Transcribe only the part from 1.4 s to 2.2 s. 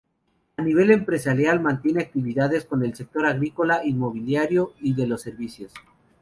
mantiene